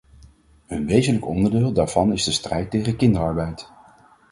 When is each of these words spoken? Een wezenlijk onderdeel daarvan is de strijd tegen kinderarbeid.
Een 0.67 0.85
wezenlijk 0.85 1.27
onderdeel 1.27 1.71
daarvan 1.73 2.11
is 2.13 2.23
de 2.23 2.31
strijd 2.31 2.71
tegen 2.71 2.95
kinderarbeid. 2.95 3.69